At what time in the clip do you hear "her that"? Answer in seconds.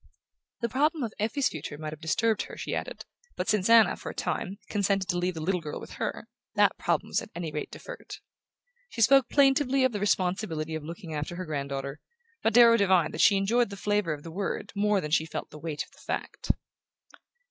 6.01-6.75